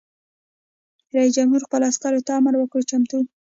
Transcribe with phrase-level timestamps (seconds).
[1.15, 3.19] رئیس جمهور خپلو عسکرو ته امر وکړ؛ چمتو!